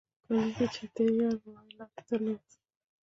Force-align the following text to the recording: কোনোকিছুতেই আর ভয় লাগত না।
কোনোকিছুতেই 0.23 1.15
আর 1.27 1.35
ভয় 1.43 1.69
লাগত 1.79 2.09
না। 2.23 2.33